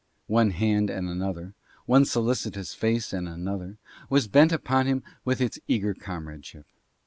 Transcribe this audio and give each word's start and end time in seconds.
One 0.25 0.49
hand 0.49 0.89
and 0.89 1.07
another, 1.07 1.53
one 1.85 2.05
solicitous 2.05 2.73
face 2.73 3.13
and 3.13 3.29
another, 3.29 3.77
was 4.09 4.27
bent 4.27 4.51
upon 4.51 4.87
him 4.87 5.03
with 5.23 5.39
its 5.39 5.59
eager 5.67 5.93
comradeship. 5.93 6.65